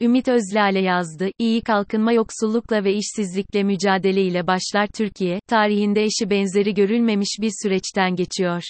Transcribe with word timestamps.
Ümit 0.00 0.28
Özlale 0.28 0.80
yazdı, 0.80 1.28
iyi 1.38 1.60
kalkınma 1.62 2.12
yoksullukla 2.12 2.84
ve 2.84 2.94
işsizlikle 2.94 3.62
mücadele 3.62 4.22
ile 4.22 4.46
başlar 4.46 4.86
Türkiye, 4.94 5.40
tarihinde 5.48 6.02
eşi 6.02 6.30
benzeri 6.30 6.74
görülmemiş 6.74 7.38
bir 7.40 7.50
süreçten 7.62 8.16
geçiyor. 8.16 8.62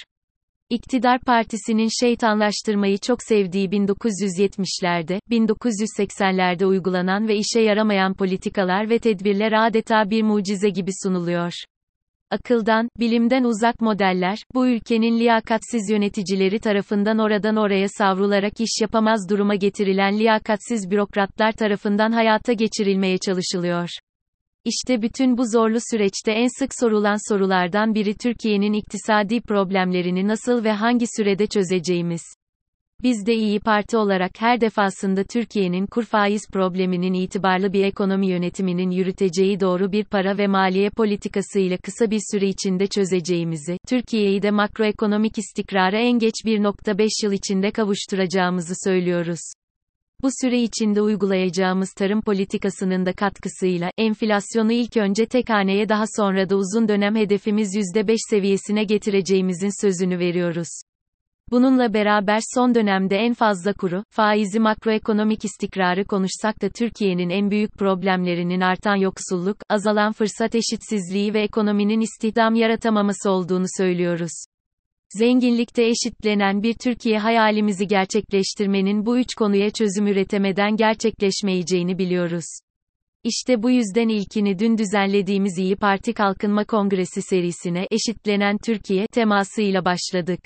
İktidar 0.70 1.20
partisinin 1.20 1.88
şeytanlaştırmayı 2.00 2.98
çok 2.98 3.22
sevdiği 3.22 3.68
1970'lerde, 3.68 5.20
1980'lerde 5.30 6.64
uygulanan 6.64 7.28
ve 7.28 7.36
işe 7.36 7.60
yaramayan 7.60 8.14
politikalar 8.14 8.90
ve 8.90 8.98
tedbirler 8.98 9.66
adeta 9.66 10.10
bir 10.10 10.22
mucize 10.22 10.68
gibi 10.68 10.90
sunuluyor. 11.02 11.52
Akıldan, 12.34 12.88
bilimden 13.00 13.44
uzak 13.44 13.80
modeller, 13.80 14.38
bu 14.54 14.66
ülkenin 14.66 15.18
liyakatsiz 15.18 15.90
yöneticileri 15.90 16.60
tarafından 16.60 17.18
oradan 17.18 17.56
oraya 17.56 17.88
savrularak 17.88 18.60
iş 18.60 18.80
yapamaz 18.80 19.28
duruma 19.30 19.54
getirilen 19.54 20.18
liyakatsiz 20.18 20.90
bürokratlar 20.90 21.52
tarafından 21.52 22.12
hayata 22.12 22.52
geçirilmeye 22.52 23.18
çalışılıyor. 23.18 23.88
İşte 24.64 25.02
bütün 25.02 25.38
bu 25.38 25.42
zorlu 25.52 25.78
süreçte 25.90 26.32
en 26.32 26.58
sık 26.58 26.70
sorulan 26.80 27.32
sorulardan 27.32 27.94
biri 27.94 28.14
Türkiye'nin 28.14 28.72
iktisadi 28.72 29.40
problemlerini 29.40 30.28
nasıl 30.28 30.64
ve 30.64 30.72
hangi 30.72 31.06
sürede 31.16 31.46
çözeceğimiz. 31.46 32.22
Biz 33.04 33.26
de 33.26 33.34
İyi 33.34 33.60
Parti 33.60 33.96
olarak 33.96 34.30
her 34.38 34.60
defasında 34.60 35.24
Türkiye'nin 35.24 35.86
kur 35.86 36.04
faiz 36.04 36.42
probleminin 36.52 37.12
itibarlı 37.12 37.72
bir 37.72 37.84
ekonomi 37.84 38.26
yönetiminin 38.26 38.90
yürüteceği 38.90 39.60
doğru 39.60 39.92
bir 39.92 40.04
para 40.04 40.38
ve 40.38 40.46
maliye 40.46 40.90
politikası 40.90 41.58
ile 41.58 41.76
kısa 41.76 42.10
bir 42.10 42.20
süre 42.30 42.48
içinde 42.48 42.86
çözeceğimizi, 42.86 43.78
Türkiye'yi 43.88 44.42
de 44.42 44.50
makroekonomik 44.50 45.38
istikrara 45.38 45.98
en 45.98 46.18
geç 46.18 46.34
1.5 46.44 47.24
yıl 47.24 47.32
içinde 47.32 47.70
kavuşturacağımızı 47.70 48.74
söylüyoruz. 48.84 49.40
Bu 50.22 50.28
süre 50.40 50.62
içinde 50.62 51.02
uygulayacağımız 51.02 51.92
tarım 51.92 52.22
politikasının 52.22 53.06
da 53.06 53.12
katkısıyla, 53.12 53.90
enflasyonu 53.98 54.72
ilk 54.72 54.96
önce 54.96 55.26
tek 55.26 55.50
haneye 55.50 55.88
daha 55.88 56.04
sonra 56.16 56.48
da 56.48 56.56
uzun 56.56 56.88
dönem 56.88 57.16
hedefimiz 57.16 57.76
%5 57.94 58.16
seviyesine 58.30 58.84
getireceğimizin 58.84 59.82
sözünü 59.82 60.18
veriyoruz. 60.18 60.68
Bununla 61.50 61.94
beraber 61.94 62.40
son 62.54 62.74
dönemde 62.74 63.16
en 63.16 63.34
fazla 63.34 63.72
kuru, 63.72 64.04
faizi 64.10 64.60
makroekonomik 64.60 65.44
istikrarı 65.44 66.04
konuşsak 66.04 66.62
da 66.62 66.68
Türkiye'nin 66.68 67.30
en 67.30 67.50
büyük 67.50 67.72
problemlerinin 67.72 68.60
artan 68.60 68.96
yoksulluk, 68.96 69.56
azalan 69.68 70.12
fırsat 70.12 70.54
eşitsizliği 70.54 71.34
ve 71.34 71.42
ekonominin 71.42 72.00
istihdam 72.00 72.54
yaratamaması 72.54 73.30
olduğunu 73.30 73.66
söylüyoruz. 73.76 74.44
Zenginlikte 75.18 75.84
eşitlenen 75.84 76.62
bir 76.62 76.74
Türkiye 76.74 77.18
hayalimizi 77.18 77.86
gerçekleştirmenin 77.86 79.06
bu 79.06 79.18
üç 79.18 79.34
konuya 79.34 79.70
çözüm 79.70 80.06
üretemeden 80.06 80.76
gerçekleşmeyeceğini 80.76 81.98
biliyoruz. 81.98 82.44
İşte 83.24 83.62
bu 83.62 83.70
yüzden 83.70 84.08
ilkini 84.08 84.58
dün 84.58 84.78
düzenlediğimiz 84.78 85.58
İyi 85.58 85.76
Parti 85.76 86.12
Kalkınma 86.12 86.64
Kongresi 86.64 87.22
serisine 87.22 87.86
eşitlenen 87.90 88.58
Türkiye 88.58 89.06
temasıyla 89.06 89.84
başladık. 89.84 90.40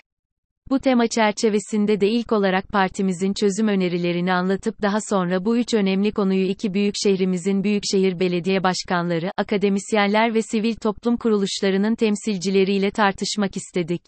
Bu 0.71 0.79
tema 0.79 1.07
çerçevesinde 1.07 2.01
de 2.01 2.09
ilk 2.09 2.33
olarak 2.33 2.69
partimizin 2.69 3.33
çözüm 3.33 3.69
önerilerini 3.69 4.33
anlatıp 4.33 4.83
daha 4.83 4.99
sonra 5.11 5.45
bu 5.45 5.59
üç 5.59 5.75
önemli 5.75 6.13
konuyu 6.13 6.47
iki 6.47 6.75
büyük 6.75 6.95
şehrimizin 7.03 7.65
büyükşehir 7.65 8.21
belediye 8.21 8.63
başkanları, 8.63 9.33
akademisyenler 9.37 10.35
ve 10.35 10.43
sivil 10.43 10.75
toplum 10.75 11.17
kuruluşlarının 11.17 11.95
temsilcileriyle 11.95 12.91
tartışmak 12.91 13.57
istedik. 13.57 14.03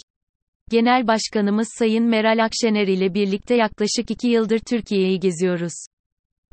Genel 0.70 1.06
Başkanımız 1.06 1.68
Sayın 1.78 2.04
Meral 2.04 2.44
Akşener 2.44 2.88
ile 2.88 3.14
birlikte 3.14 3.54
yaklaşık 3.54 4.10
iki 4.10 4.28
yıldır 4.28 4.58
Türkiye'yi 4.58 5.20
geziyoruz. 5.20 5.86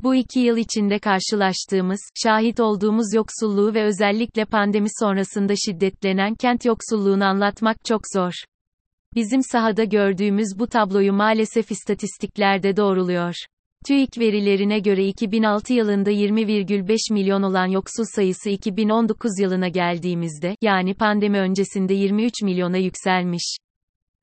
Bu 0.00 0.14
iki 0.14 0.40
yıl 0.40 0.56
içinde 0.56 0.98
karşılaştığımız, 0.98 2.00
şahit 2.24 2.60
olduğumuz 2.60 3.14
yoksulluğu 3.14 3.74
ve 3.74 3.84
özellikle 3.84 4.44
pandemi 4.44 4.88
sonrasında 5.00 5.52
şiddetlenen 5.66 6.34
kent 6.34 6.64
yoksulluğunu 6.64 7.24
anlatmak 7.24 7.84
çok 7.84 8.00
zor. 8.14 8.32
Bizim 9.14 9.42
sahada 9.42 9.84
gördüğümüz 9.84 10.48
bu 10.58 10.66
tabloyu 10.66 11.12
maalesef 11.12 11.70
istatistiklerde 11.70 12.76
doğruluyor. 12.76 13.34
TÜİK 13.86 14.18
verilerine 14.18 14.78
göre 14.78 15.06
2006 15.06 15.72
yılında 15.72 16.10
20,5 16.10 17.12
milyon 17.12 17.42
olan 17.42 17.66
yoksul 17.66 18.04
sayısı 18.14 18.50
2019 18.50 19.30
yılına 19.40 19.68
geldiğimizde, 19.68 20.54
yani 20.62 20.94
pandemi 20.94 21.38
öncesinde 21.38 21.94
23 21.94 22.32
milyona 22.42 22.76
yükselmiş. 22.76 23.56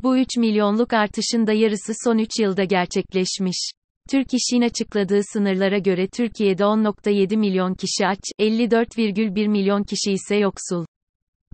Bu 0.03 0.17
3 0.17 0.27
milyonluk 0.37 0.93
artışın 0.93 1.47
da 1.47 1.53
yarısı 1.53 1.93
son 2.03 2.17
3 2.17 2.29
yılda 2.39 2.63
gerçekleşmiş. 2.63 3.71
Türk 4.09 4.27
İş'in 4.33 4.61
açıkladığı 4.61 5.21
sınırlara 5.33 5.77
göre 5.77 6.07
Türkiye'de 6.07 6.63
10.7 6.63 7.37
milyon 7.37 7.73
kişi 7.73 8.07
aç, 8.07 8.19
54,1 8.39 9.47
milyon 9.47 9.83
kişi 9.83 10.11
ise 10.11 10.35
yoksul. 10.35 10.85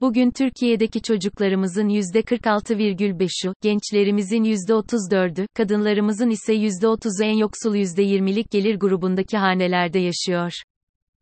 Bugün 0.01 0.31
Türkiye'deki 0.31 1.01
çocuklarımızın 1.01 1.89
%46,5'u, 1.89 3.53
gençlerimizin 3.61 4.43
%34'ü, 4.43 5.47
kadınlarımızın 5.53 6.29
ise 6.29 6.53
%30'u 6.53 7.23
en 7.23 7.37
yoksul 7.37 7.75
%20'lik 7.75 8.51
gelir 8.51 8.75
grubundaki 8.75 9.37
hanelerde 9.37 9.99
yaşıyor. 9.99 10.51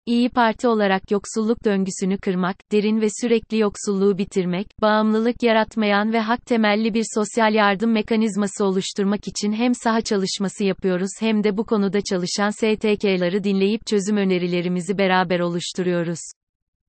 İyi 0.05 0.29
Parti 0.29 0.67
olarak 0.67 1.11
yoksulluk 1.11 1.65
döngüsünü 1.65 2.17
kırmak, 2.17 2.55
derin 2.71 3.01
ve 3.01 3.07
sürekli 3.21 3.57
yoksulluğu 3.57 4.17
bitirmek, 4.17 4.67
bağımlılık 4.81 5.43
yaratmayan 5.43 6.13
ve 6.13 6.19
hak 6.19 6.45
temelli 6.45 6.93
bir 6.93 7.05
sosyal 7.15 7.53
yardım 7.53 7.91
mekanizması 7.91 8.65
oluşturmak 8.65 9.27
için 9.27 9.51
hem 9.53 9.73
saha 9.75 10.01
çalışması 10.01 10.63
yapıyoruz 10.63 11.11
hem 11.19 11.43
de 11.43 11.57
bu 11.57 11.65
konuda 11.65 12.01
çalışan 12.01 12.49
STK'ları 12.49 13.43
dinleyip 13.43 13.87
çözüm 13.87 14.17
önerilerimizi 14.17 14.97
beraber 14.97 15.39
oluşturuyoruz. 15.39 16.19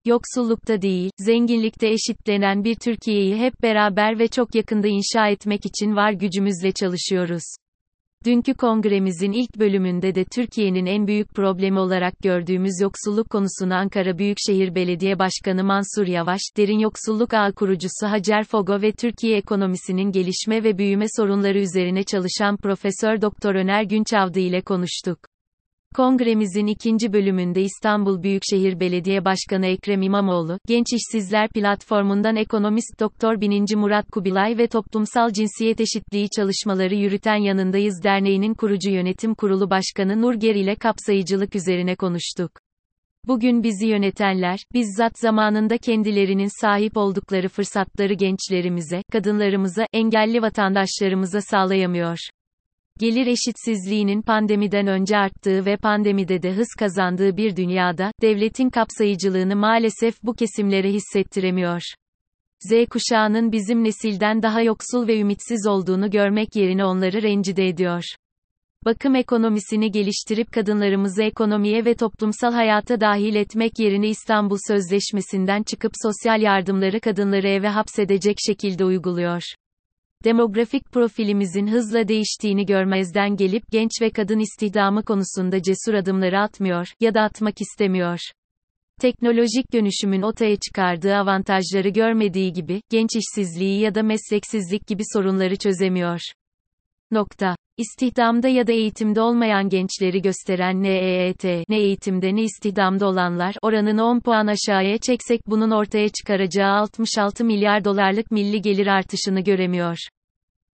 Yoksullukta 0.07 0.81
değil, 0.81 1.12
zenginlikte 1.18 1.88
eşitlenen 1.88 2.63
bir 2.63 2.75
Türkiye'yi 2.75 3.35
hep 3.35 3.62
beraber 3.63 4.19
ve 4.19 4.28
çok 4.28 4.56
yakında 4.56 4.88
inşa 4.88 5.28
etmek 5.28 5.66
için 5.66 5.95
var 5.95 6.12
gücümüzle 6.12 6.72
çalışıyoruz. 6.72 7.44
Dünkü 8.25 8.53
kongremizin 8.53 9.31
ilk 9.31 9.59
bölümünde 9.59 10.16
de 10.16 10.23
Türkiye'nin 10.23 10.85
en 10.85 11.07
büyük 11.07 11.29
problemi 11.29 11.79
olarak 11.79 12.19
gördüğümüz 12.19 12.73
yoksulluk 12.81 13.29
konusunu 13.29 13.73
Ankara 13.73 14.18
Büyükşehir 14.18 14.75
Belediye 14.75 15.19
Başkanı 15.19 15.63
Mansur 15.63 16.07
Yavaş, 16.07 16.41
derin 16.57 16.79
yoksulluk 16.79 17.34
ağ 17.34 17.51
kurucusu 17.51 18.07
Hacer 18.07 18.44
Fogo 18.44 18.81
ve 18.81 18.91
Türkiye 18.91 19.38
ekonomisinin 19.38 20.12
gelişme 20.12 20.63
ve 20.63 20.78
büyüme 20.78 21.06
sorunları 21.18 21.59
üzerine 21.59 22.03
çalışan 22.03 22.57
Profesör 22.57 23.22
Doktor 23.22 23.56
Öner 23.56 23.84
Günçavdı 23.84 24.39
ile 24.39 24.62
konuştuk. 24.62 25.19
Kongremizin 25.97 26.67
ikinci 26.67 27.13
bölümünde 27.13 27.61
İstanbul 27.61 28.23
Büyükşehir 28.23 28.79
Belediye 28.79 29.25
Başkanı 29.25 29.65
Ekrem 29.65 30.01
İmamoğlu, 30.01 30.59
Genç 30.67 30.85
İşsizler 30.93 31.49
Platformu'ndan 31.49 32.35
ekonomist 32.35 32.99
Doktor 32.99 33.41
Bininci 33.41 33.75
Murat 33.75 34.05
Kubilay 34.11 34.57
ve 34.57 34.67
Toplumsal 34.67 35.29
Cinsiyet 35.29 35.81
Eşitliği 35.81 36.29
Çalışmaları 36.35 36.95
Yürüten 36.95 37.35
Yanındayız 37.35 38.03
Derneği'nin 38.03 38.53
kurucu 38.53 38.89
yönetim 38.89 39.35
kurulu 39.35 39.69
başkanı 39.69 40.21
Nurger 40.21 40.55
ile 40.55 40.75
kapsayıcılık 40.75 41.55
üzerine 41.55 41.95
konuştuk. 41.95 42.51
Bugün 43.27 43.63
bizi 43.63 43.87
yönetenler, 43.87 44.59
bizzat 44.73 45.19
zamanında 45.19 45.77
kendilerinin 45.77 46.61
sahip 46.61 46.97
oldukları 46.97 47.49
fırsatları 47.49 48.13
gençlerimize, 48.13 49.01
kadınlarımıza, 49.11 49.85
engelli 49.93 50.41
vatandaşlarımıza 50.41 51.41
sağlayamıyor 51.41 52.17
gelir 52.99 53.27
eşitsizliğinin 53.27 54.21
pandemiden 54.21 54.87
önce 54.87 55.17
arttığı 55.17 55.65
ve 55.65 55.77
pandemide 55.77 56.41
de 56.41 56.51
hız 56.51 56.67
kazandığı 56.79 57.37
bir 57.37 57.55
dünyada, 57.55 58.11
devletin 58.21 58.69
kapsayıcılığını 58.69 59.55
maalesef 59.55 60.23
bu 60.23 60.33
kesimlere 60.33 60.89
hissettiremiyor. 60.89 61.81
Z 62.59 62.71
kuşağının 62.89 63.51
bizim 63.51 63.83
nesilden 63.83 64.41
daha 64.41 64.61
yoksul 64.61 65.07
ve 65.07 65.19
ümitsiz 65.19 65.67
olduğunu 65.67 66.09
görmek 66.09 66.55
yerine 66.55 66.85
onları 66.85 67.21
rencide 67.21 67.67
ediyor. 67.67 68.03
Bakım 68.85 69.15
ekonomisini 69.15 69.91
geliştirip 69.91 70.51
kadınlarımızı 70.51 71.23
ekonomiye 71.23 71.85
ve 71.85 71.95
toplumsal 71.95 72.53
hayata 72.53 73.01
dahil 73.01 73.35
etmek 73.35 73.79
yerine 73.79 74.07
İstanbul 74.07 74.57
Sözleşmesi'nden 74.67 75.63
çıkıp 75.63 75.91
sosyal 76.03 76.41
yardımları 76.41 77.00
kadınları 77.00 77.47
eve 77.47 77.67
hapsedecek 77.67 78.38
şekilde 78.47 78.85
uyguluyor 78.85 79.41
demografik 80.23 80.91
profilimizin 80.91 81.67
hızla 81.67 82.07
değiştiğini 82.07 82.65
görmezden 82.65 83.35
gelip 83.35 83.63
genç 83.71 83.91
ve 84.01 84.09
kadın 84.09 84.39
istihdamı 84.39 85.03
konusunda 85.03 85.61
cesur 85.61 85.93
adımları 85.93 86.39
atmıyor 86.39 86.87
ya 86.99 87.13
da 87.13 87.21
atmak 87.21 87.61
istemiyor. 87.61 88.19
Teknolojik 89.01 89.73
dönüşümün 89.73 90.21
ortaya 90.21 90.55
çıkardığı 90.55 91.15
avantajları 91.15 91.89
görmediği 91.89 92.53
gibi, 92.53 92.81
genç 92.89 93.09
işsizliği 93.15 93.79
ya 93.79 93.95
da 93.95 94.03
mesleksizlik 94.03 94.87
gibi 94.87 95.03
sorunları 95.13 95.55
çözemiyor. 95.55 96.19
Nokta. 97.12 97.56
İstihdamda 97.77 98.48
ya 98.48 98.68
da 98.68 98.71
eğitimde 98.71 99.21
olmayan 99.21 99.69
gençleri 99.69 100.21
gösteren 100.21 100.83
NEET, 100.83 101.44
ne 101.44 101.80
eğitimde 101.80 102.36
ne 102.36 102.44
istihdamda 102.44 103.07
olanlar, 103.07 103.56
oranını 103.62 104.04
10 104.04 104.19
puan 104.19 104.48
aşağıya 104.48 104.98
çeksek 104.98 105.42
bunun 105.48 105.71
ortaya 105.71 106.09
çıkaracağı 106.09 106.71
66 106.71 107.45
milyar 107.45 107.86
dolarlık 107.86 108.31
milli 108.31 108.62
gelir 108.62 108.88
artışını 108.88 109.39
göremiyor. 109.39 109.98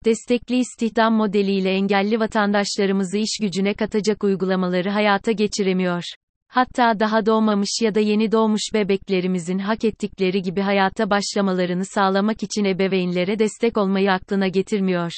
Destekli 0.06 0.58
istihdam 0.58 1.14
modeliyle 1.14 1.70
engelli 1.70 2.20
vatandaşlarımızı 2.20 3.18
iş 3.18 3.38
gücüne 3.42 3.74
katacak 3.74 4.24
uygulamaları 4.24 4.90
hayata 4.90 5.32
geçiremiyor. 5.32 6.04
Hatta 6.48 7.00
daha 7.00 7.26
doğmamış 7.26 7.82
ya 7.82 7.96
da 7.96 8.00
yeni 8.00 8.32
doğmuş 8.32 8.62
bebeklerimizin 8.74 9.60
hak 9.60 9.86
ettikleri 9.86 10.42
gibi 10.42 10.62
hayata 10.62 11.10
başlamalarını 11.10 11.86
sağlamak 11.86 12.44
için 12.44 12.66
ebeveynlere 12.66 13.40
destek 13.40 13.78
olmayı 13.78 14.12
aklına 14.12 14.48
getirmiyor. 14.48 15.12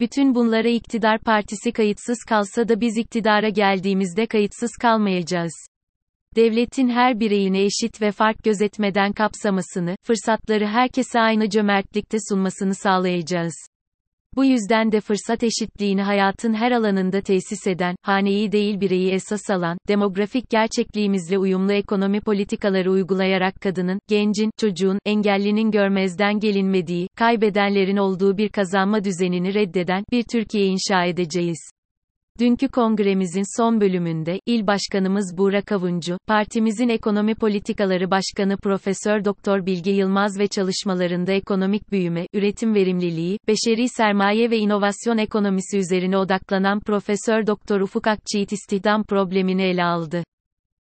Bütün 0.00 0.34
bunlara 0.34 0.68
iktidar 0.68 1.18
partisi 1.18 1.72
kayıtsız 1.72 2.18
kalsa 2.28 2.68
da 2.68 2.80
biz 2.80 2.96
iktidara 2.96 3.48
geldiğimizde 3.48 4.26
kayıtsız 4.26 4.70
kalmayacağız. 4.80 5.52
Devletin 6.36 6.88
her 6.88 7.20
bireyine 7.20 7.62
eşit 7.62 8.02
ve 8.02 8.12
fark 8.12 8.44
gözetmeden 8.44 9.12
kapsamasını, 9.12 9.96
fırsatları 10.02 10.66
herkese 10.66 11.20
aynı 11.20 11.50
cömertlikte 11.50 12.18
sunmasını 12.28 12.74
sağlayacağız. 12.74 13.54
Bu 14.36 14.44
yüzden 14.44 14.92
de 14.92 15.00
fırsat 15.00 15.42
eşitliğini 15.42 16.02
hayatın 16.02 16.54
her 16.54 16.72
alanında 16.72 17.20
tesis 17.20 17.66
eden, 17.66 17.96
haneyi 18.02 18.52
değil 18.52 18.80
bireyi 18.80 19.10
esas 19.10 19.50
alan, 19.50 19.78
demografik 19.88 20.50
gerçekliğimizle 20.50 21.38
uyumlu 21.38 21.72
ekonomi 21.72 22.20
politikaları 22.20 22.90
uygulayarak 22.90 23.60
kadının, 23.60 24.00
gencin, 24.08 24.50
çocuğun, 24.56 24.98
engellinin 25.04 25.70
görmezden 25.70 26.40
gelinmediği, 26.40 27.08
kaybedenlerin 27.16 27.96
olduğu 27.96 28.36
bir 28.36 28.48
kazanma 28.48 29.04
düzenini 29.04 29.54
reddeden 29.54 30.04
bir 30.12 30.24
Türkiye 30.32 30.66
inşa 30.66 31.04
edeceğiz. 31.04 31.79
Dünkü 32.40 32.68
kongremizin 32.68 33.56
son 33.60 33.80
bölümünde, 33.80 34.40
il 34.46 34.66
başkanımız 34.66 35.34
Burak 35.38 35.72
Avuncu, 35.72 36.18
partimizin 36.26 36.88
ekonomi 36.88 37.34
politikaları 37.34 38.10
başkanı 38.10 38.56
Profesör 38.56 39.24
Doktor 39.24 39.66
Bilge 39.66 39.90
Yılmaz 39.90 40.38
ve 40.38 40.46
çalışmalarında 40.46 41.32
ekonomik 41.32 41.92
büyüme, 41.92 42.26
üretim 42.34 42.74
verimliliği, 42.74 43.38
beşeri 43.48 43.88
sermaye 43.88 44.50
ve 44.50 44.58
inovasyon 44.58 45.18
ekonomisi 45.18 45.78
üzerine 45.78 46.18
odaklanan 46.18 46.80
Profesör 46.80 47.46
Doktor 47.46 47.80
Ufuk 47.80 48.06
Akçiğit 48.06 48.52
istihdam 48.52 49.04
problemini 49.04 49.62
ele 49.62 49.84
aldı. 49.84 50.24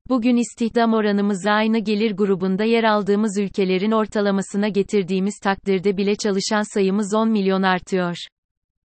Bugün 0.08 0.36
istihdam 0.36 0.94
oranımızı 0.94 1.50
aynı 1.50 1.78
gelir 1.78 2.12
grubunda 2.16 2.64
yer 2.64 2.84
aldığımız 2.84 3.38
ülkelerin 3.38 3.90
ortalamasına 3.90 4.68
getirdiğimiz 4.68 5.38
takdirde 5.42 5.96
bile 5.96 6.16
çalışan 6.16 6.74
sayımız 6.74 7.14
10 7.14 7.30
milyon 7.30 7.62
artıyor. 7.62 8.16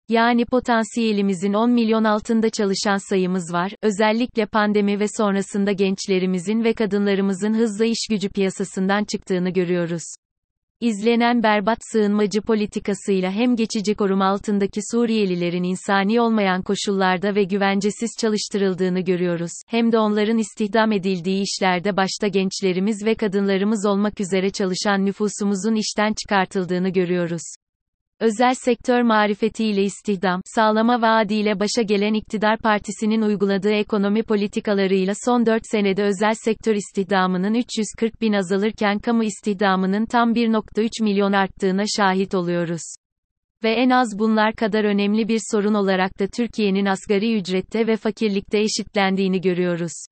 Yani 0.10 0.46
potansiyelimizin 0.46 1.54
10 1.54 1.72
milyon 1.72 2.04
altında 2.04 2.50
çalışan 2.50 3.10
sayımız 3.10 3.54
var. 3.54 3.72
Özellikle 3.82 4.46
pandemi 4.46 5.00
ve 5.00 5.06
sonrasında 5.18 5.72
gençlerimizin 5.72 6.64
ve 6.64 6.74
kadınlarımızın 6.74 7.54
hızla 7.54 7.86
iş 7.86 8.08
gücü 8.10 8.30
piyasasından 8.30 9.04
çıktığını 9.04 9.50
görüyoruz. 9.50 10.04
İzlenen 10.82 11.44
berbat 11.44 11.78
sığınmacı 11.92 12.42
politikasıyla 12.42 13.32
hem 13.32 13.56
geçici 13.56 13.96
koruma 13.96 14.26
altındaki 14.26 14.82
Suriyelilerin 14.92 15.64
insani 15.64 16.22
olmayan 16.22 16.62
koşullarda 16.62 17.36
ve 17.36 17.44
güvencesiz 17.44 18.10
çalıştırıldığını 18.20 19.00
görüyoruz, 19.00 19.52
hem 19.68 19.92
de 19.92 20.00
onların 20.00 20.38
istihdam 20.38 20.92
edildiği 20.92 21.44
işlerde 21.44 21.98
başta 21.98 22.28
gençlerimiz 22.28 23.06
ve 23.06 23.16
kadınlarımız 23.16 23.86
olmak 23.86 24.20
üzere 24.20 24.50
çalışan 24.50 25.06
nüfusumuzun 25.06 25.76
işten 25.76 26.14
çıkartıldığını 26.14 26.90
görüyoruz. 26.90 27.44
Özel 28.22 28.54
sektör 28.54 29.02
marifetiyle 29.02 29.84
istihdam, 29.84 30.42
sağlama 30.46 31.02
vaadiyle 31.02 31.60
başa 31.60 31.82
gelen 31.82 32.14
iktidar 32.14 32.58
partisinin 32.58 33.22
uyguladığı 33.22 33.72
ekonomi 33.72 34.24
politikalarıyla 34.24 35.14
son 35.26 35.46
4 35.46 35.64
senede 35.72 36.04
özel 36.04 36.34
sektör 36.34 36.76
istihdamının 36.76 37.54
340 37.54 38.22
bin 38.22 38.34
azalırken 38.34 39.00
kamu 39.00 39.24
istihdamının 39.24 40.06
tam 40.06 40.34
1.3 40.34 41.04
milyon 41.04 41.34
arttığına 41.34 41.84
şahit 41.98 42.36
oluyoruz. 42.36 42.82
Ve 43.64 43.72
en 43.72 43.90
az 43.90 44.20
bunlar 44.20 44.54
kadar 44.56 44.84
önemli 44.84 45.28
bir 45.28 45.42
sorun 45.52 45.74
olarak 45.74 46.20
da 46.20 46.28
Türkiye'nin 46.28 46.86
asgari 46.86 47.38
ücrette 47.38 47.88
ve 47.88 47.98
fakirlikte 47.98 48.60
eşitlendiğini 48.60 49.42
görüyoruz. 49.42 50.06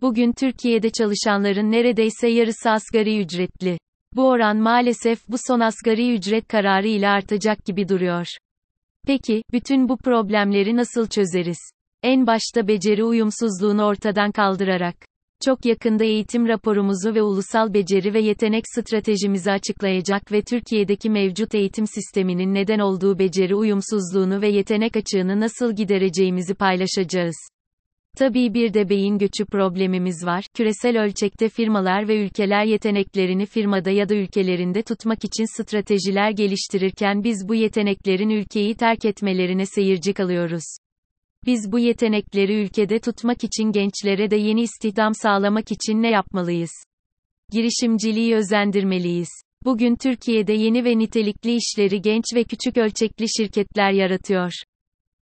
Bugün 0.00 0.32
Türkiye'de 0.32 0.90
çalışanların 0.90 1.72
neredeyse 1.72 2.28
yarısı 2.28 2.70
asgari 2.70 3.20
ücretli. 3.20 3.78
Bu 4.16 4.28
oran 4.28 4.56
maalesef 4.56 5.28
bu 5.28 5.36
son 5.46 5.60
asgari 5.60 6.14
ücret 6.14 6.48
kararı 6.48 6.88
ile 6.88 7.08
artacak 7.08 7.64
gibi 7.64 7.88
duruyor. 7.88 8.26
Peki, 9.06 9.42
bütün 9.52 9.88
bu 9.88 9.96
problemleri 9.96 10.76
nasıl 10.76 11.06
çözeriz? 11.06 11.58
En 12.02 12.26
başta 12.26 12.68
beceri 12.68 13.04
uyumsuzluğunu 13.04 13.84
ortadan 13.84 14.32
kaldırarak. 14.32 14.96
Çok 15.44 15.64
yakında 15.64 16.04
eğitim 16.04 16.48
raporumuzu 16.48 17.14
ve 17.14 17.22
ulusal 17.22 17.74
beceri 17.74 18.14
ve 18.14 18.20
yetenek 18.20 18.64
stratejimizi 18.66 19.50
açıklayacak 19.50 20.32
ve 20.32 20.42
Türkiye'deki 20.42 21.10
mevcut 21.10 21.54
eğitim 21.54 21.86
sisteminin 21.86 22.54
neden 22.54 22.78
olduğu 22.78 23.18
beceri 23.18 23.54
uyumsuzluğunu 23.54 24.40
ve 24.40 24.48
yetenek 24.48 24.96
açığını 24.96 25.40
nasıl 25.40 25.76
gidereceğimizi 25.76 26.54
paylaşacağız. 26.54 27.36
Tabii 28.18 28.54
bir 28.54 28.74
de 28.74 28.88
beyin 28.88 29.18
göçü 29.18 29.46
problemimiz 29.46 30.26
var. 30.26 30.44
Küresel 30.54 31.02
ölçekte 31.02 31.48
firmalar 31.48 32.08
ve 32.08 32.24
ülkeler 32.24 32.64
yeteneklerini 32.64 33.46
firmada 33.46 33.90
ya 33.90 34.08
da 34.08 34.14
ülkelerinde 34.14 34.82
tutmak 34.82 35.24
için 35.24 35.62
stratejiler 35.62 36.30
geliştirirken 36.30 37.24
biz 37.24 37.48
bu 37.48 37.54
yeteneklerin 37.54 38.30
ülkeyi 38.30 38.74
terk 38.74 39.04
etmelerine 39.04 39.66
seyirci 39.66 40.12
kalıyoruz. 40.12 40.64
Biz 41.46 41.72
bu 41.72 41.78
yetenekleri 41.78 42.54
ülkede 42.54 42.98
tutmak 42.98 43.44
için 43.44 43.72
gençlere 43.72 44.30
de 44.30 44.36
yeni 44.36 44.62
istihdam 44.62 45.14
sağlamak 45.14 45.72
için 45.72 46.02
ne 46.02 46.10
yapmalıyız? 46.10 46.72
Girişimciliği 47.52 48.34
özendirmeliyiz. 48.34 49.30
Bugün 49.64 49.96
Türkiye'de 49.96 50.52
yeni 50.52 50.84
ve 50.84 50.98
nitelikli 50.98 51.56
işleri 51.56 52.00
genç 52.00 52.24
ve 52.34 52.44
küçük 52.44 52.76
ölçekli 52.76 53.26
şirketler 53.38 53.92
yaratıyor. 53.92 54.52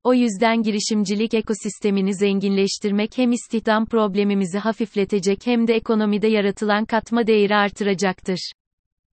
O 0.03 0.13
yüzden 0.13 0.63
girişimcilik 0.63 1.33
ekosistemini 1.33 2.13
zenginleştirmek 2.13 3.17
hem 3.17 3.31
istihdam 3.31 3.85
problemimizi 3.85 4.57
hafifletecek 4.57 5.39
hem 5.45 5.67
de 5.67 5.73
ekonomide 5.73 6.27
yaratılan 6.27 6.85
katma 6.85 7.27
değeri 7.27 7.55
artıracaktır. 7.55 8.51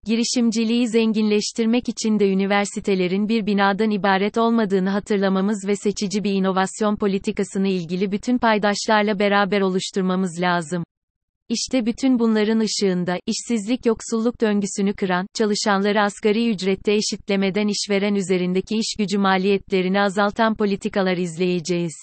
Girişimciliği 0.06 0.88
zenginleştirmek 0.88 1.88
için 1.88 2.19
de 2.19 2.32
üniversitelerin 2.32 3.29
bir 3.29 3.46
binadan 3.46 3.90
ibaret 3.90 4.38
olmadığını 4.38 4.90
hatırlamamız 4.90 5.64
ve 5.69 5.76
seçici 5.76 6.25
bir 6.25 6.32
inovasyon 6.32 6.96
politikasını 6.96 7.69
ilgili 7.69 8.12
bütün 8.12 8.38
paydaşlarla 8.38 9.19
beraber 9.19 9.61
oluşturmamız 9.61 10.40
lazım. 10.40 10.85
İşte 11.48 11.86
bütün 11.86 12.18
bunların 12.18 12.60
ışığında, 12.60 13.18
işsizlik 13.26 13.86
yoksulluk 13.86 14.40
döngüsünü 14.40 14.94
kıran, 14.94 15.26
çalışanları 15.34 16.02
asgari 16.02 16.50
ücrette 16.50 16.92
eşitlemeden 16.92 17.68
işveren 17.68 18.14
üzerindeki 18.14 18.76
iş 18.76 18.94
gücü 18.98 19.18
maliyetlerini 19.18 20.00
azaltan 20.00 20.54
politikalar 20.56 21.16
izleyeceğiz. 21.16 21.94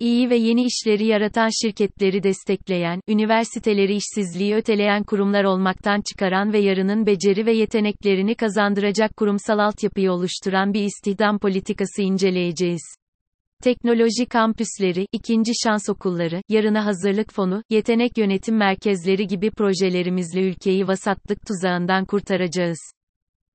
İyi 0.00 0.30
ve 0.30 0.36
yeni 0.36 0.64
işleri 0.64 1.06
yaratan 1.06 1.48
şirketleri 1.62 2.22
destekleyen, 2.22 3.00
üniversiteleri 3.08 3.94
işsizliği 3.94 4.54
öteleyen 4.54 5.04
kurumlar 5.04 5.44
olmaktan 5.44 6.02
çıkaran 6.10 6.52
ve 6.52 6.58
yarının 6.58 7.06
beceri 7.06 7.46
ve 7.46 7.52
yeteneklerini 7.52 8.34
kazandıracak 8.34 9.16
kurumsal 9.16 9.58
altyapıyı 9.58 10.12
oluşturan 10.12 10.74
bir 10.74 10.84
istihdam 10.84 11.38
politikası 11.38 12.02
inceleyeceğiz. 12.02 12.82
Teknoloji 13.62 14.26
kampüsleri, 14.26 15.06
ikinci 15.12 15.52
şans 15.64 15.88
okulları, 15.88 16.42
yarına 16.48 16.84
hazırlık 16.86 17.32
fonu, 17.32 17.62
yetenek 17.70 18.18
yönetim 18.18 18.56
merkezleri 18.56 19.26
gibi 19.26 19.50
projelerimizle 19.50 20.40
ülkeyi 20.40 20.88
vasatlık 20.88 21.46
tuzağından 21.46 22.04
kurtaracağız. 22.04 22.95